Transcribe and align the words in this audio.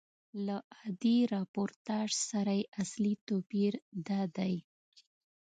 له 0.45 0.57
عادي 0.77 1.17
راپورتاژ 1.33 2.09
سره 2.29 2.53
یې 2.59 2.69
اصلي 2.81 3.13
توپیر 3.27 3.73
دادی. 4.07 4.55